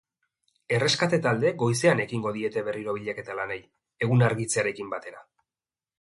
[0.77, 3.59] Erreskate taldeek goizean ekingo diete berriro bilaketa lanei,
[4.07, 5.27] eguna argitzearekin batera.